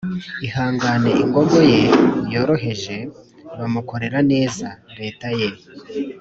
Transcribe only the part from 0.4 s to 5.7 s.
ihangane ingogo ye yoroheje, bamukorera neza. leta ye